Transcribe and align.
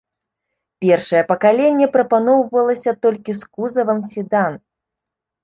Першае 0.85 1.21
пакаленне 1.31 1.87
прапаноўвалася 1.97 2.91
толькі 3.05 3.31
з 3.41 3.53
кузавам 3.59 3.99
седан. 4.15 4.53